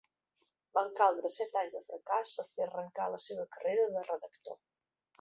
[0.77, 4.63] Van caldre set anys de fracàs per fer arrencar la seva carrera de redactor.